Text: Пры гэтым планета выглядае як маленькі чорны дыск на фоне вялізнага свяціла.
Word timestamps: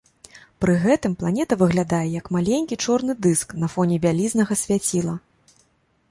Пры 0.63 0.73
гэтым 0.83 1.11
планета 1.23 1.57
выглядае 1.63 2.07
як 2.19 2.25
маленькі 2.35 2.77
чорны 2.85 3.13
дыск 3.25 3.53
на 3.65 3.69
фоне 3.75 3.99
вялізнага 4.05 4.57
свяціла. 4.63 5.15